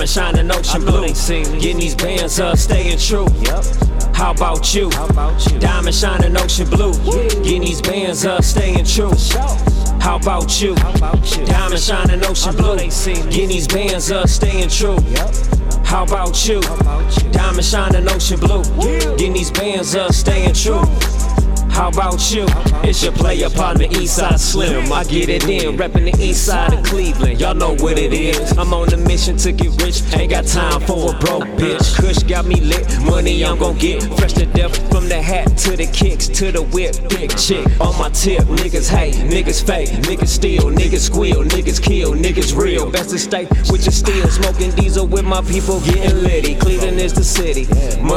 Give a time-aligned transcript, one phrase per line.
[0.00, 1.06] Diamond shining ocean blue.
[1.60, 3.26] Getting these bands up, staying true.
[4.14, 4.88] How about you?
[5.58, 6.94] Diamond shining ocean blue.
[7.44, 9.12] Getting these bands up, staying true.
[10.00, 10.74] How about you?
[10.74, 12.78] Diamond shining ocean blue.
[12.78, 14.96] Getting these bands up, staying true.
[15.84, 16.62] How about you?
[17.32, 18.64] Diamond shining ocean blue.
[19.18, 20.80] Getting these bands up, staying true.
[21.90, 22.46] About you?
[22.84, 24.92] It's your player partner, Eastside Slim.
[24.92, 27.40] I get it in, reppin' the east side of Cleveland.
[27.40, 28.56] Y'all know what it is.
[28.56, 31.96] I'm on a mission to get rich, ain't got time for a broke bitch.
[31.96, 34.04] Kush got me lit, money I'm gon' get.
[34.18, 36.94] Fresh to death from the hat to the kicks to the whip.
[37.08, 38.44] Big chick on my tip.
[38.44, 42.88] Niggas hate, niggas fake, niggas steal, niggas squeal, niggas kill, niggas real.
[42.90, 46.54] Best to stay with your steel, smoking diesel with my people getting litty.
[46.54, 47.66] Cleveland is the city.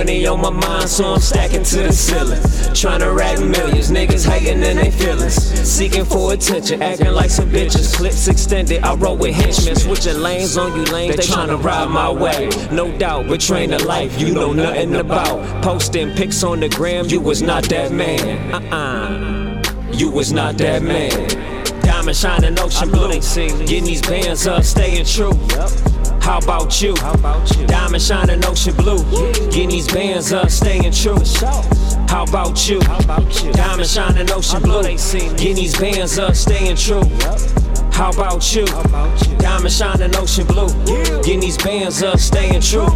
[0.00, 2.40] Money on my mind, so I'm stacking to the ceiling.
[2.72, 5.34] Trying to rack millions, niggas hating in their feelings.
[5.34, 7.94] Seeking for attention, acting like some bitches.
[7.94, 9.76] Clips extended, I roll with henchmen.
[9.76, 12.48] Switching lanes on you lanes, they tryna ride my way.
[12.72, 15.62] No doubt, betraying the life you know nothing about.
[15.62, 18.54] Posting pics on the gram, you was not that man.
[18.54, 21.59] Uh uh, you was not that man.
[22.00, 25.34] Diamond shining ocean blue, getting these bands up, staying true.
[26.22, 26.94] How about you?
[27.66, 29.04] Diamond shining ocean blue,
[29.50, 31.18] getting these bands up, staying true.
[32.08, 32.80] How about you?
[33.52, 37.04] Diamond shining ocean blue, getting these bands up, staying true.
[37.92, 38.64] How about you?
[39.36, 40.68] Diamond shining ocean blue,
[41.22, 42.88] getting these bands up, staying true.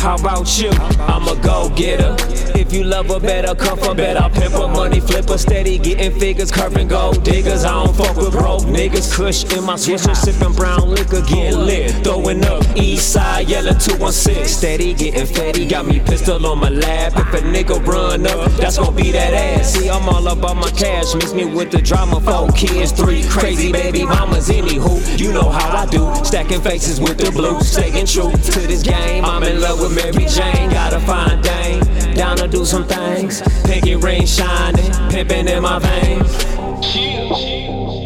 [0.00, 0.70] How about you?
[1.00, 2.16] I'm a go getter.
[2.58, 4.20] If you love her better, come from better.
[4.32, 7.64] Pimper, money flipper, steady getting figures, curving gold diggers.
[7.64, 9.14] I don't fuck with broke niggas.
[9.14, 11.90] Kush in my swisher, sipping brown liquor, getting lit.
[12.02, 14.46] Throwing up east side, yellow 216.
[14.46, 17.12] Steady getting fatty, got me pistol on my lap.
[17.16, 19.74] If a nigga run up, that's gonna be that ass.
[19.74, 22.20] See, I'm all about my cash, mix me with the drama.
[22.20, 24.48] Four kids, three crazy baby mamas.
[24.48, 26.10] Anywho, you know how I do.
[26.24, 29.26] Stacking faces with the blue, staying true to this game.
[29.26, 31.82] I'm in love with Mary Jane, gotta find Dane.
[32.14, 33.42] Down to do some things.
[33.64, 36.44] Pinky ring shining, pimping in my veins.
[36.80, 37.30] Chill,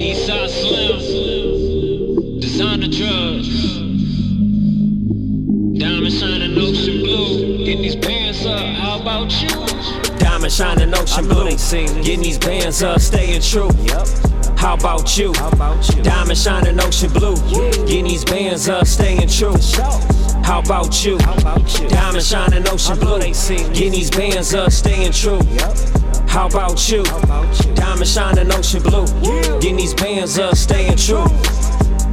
[0.00, 3.74] Eastside Slim, designer drugs.
[5.78, 8.60] Diamond shining ocean blue, get these pants up.
[8.60, 9.48] How about you?
[10.18, 11.44] Diamond shining ocean blue,
[12.02, 13.70] getting these bands up, staying true.
[14.56, 15.32] How about you?
[16.02, 17.36] Diamond shining ocean blue,
[17.86, 19.56] getting these bands up, staying true.
[20.44, 21.16] How about you?
[21.88, 25.40] Diamond shining ocean blue, getting these bands up, staying true.
[26.28, 27.02] How about you?
[27.74, 29.06] Diamond shining ocean blue,
[29.58, 31.24] getting these bands up, staying true.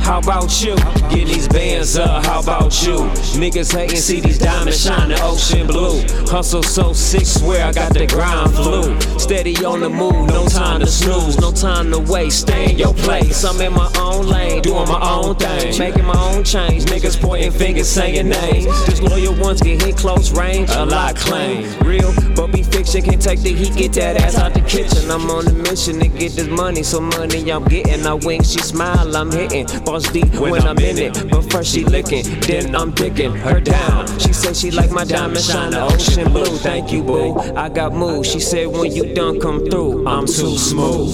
[0.02, 0.76] How about you?
[1.10, 2.98] Get these bands up, how about you?
[3.40, 6.02] Niggas hating, see these diamonds shine shining ocean blue.
[6.28, 9.00] Hustle so sick, swear I got the grind flu.
[9.20, 12.42] Steady on the move, no time to snooze, no time to waste.
[12.42, 15.78] Stay in your place, I'm in my own lane, doing my own thing.
[15.78, 18.66] Making my own change, niggas pointing fingers, saying names.
[18.86, 21.72] Just loyal ones get hit close range, a lot claim.
[21.80, 25.10] Real, but be fiction, can't take the heat, get that ass out the kitchen.
[25.12, 28.06] I'm on a mission to get this money, so money I'm getting.
[28.06, 29.68] I wink, she smile, I'm hitting.
[30.00, 31.30] Deep when I'm in it.
[31.30, 34.08] But first she licking, then I'm dicking her down.
[34.20, 36.46] She said she like my diamond shine, the ocean blue.
[36.46, 37.38] Thank you, boo.
[37.56, 38.32] I got moves.
[38.32, 41.12] She said when you done come through, I'm too smooth.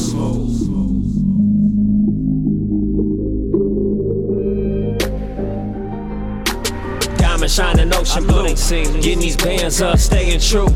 [7.17, 8.47] Diamond shining ocean blue,
[9.01, 10.69] getting these bands up, staying true.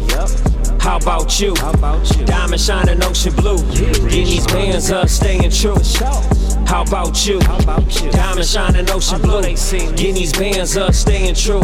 [0.80, 1.54] How about you?
[2.26, 5.78] Diamond shining ocean blue, getting these bands up, staying true.
[6.68, 7.40] How about you?
[8.12, 11.62] Diamond shining ocean blue, getting these bands up, staying true.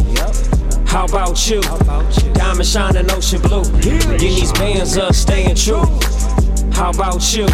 [0.85, 1.61] How about you?
[2.33, 5.85] Diamond shining ocean blue, getting these bands up, staying true.
[6.73, 7.47] How about you?